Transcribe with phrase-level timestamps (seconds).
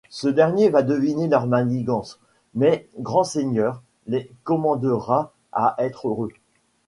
[0.09, 2.19] Ce-dernier va deviner leurs manigances,
[2.55, 6.31] mais grand seigneur, les condamnera à être heureux.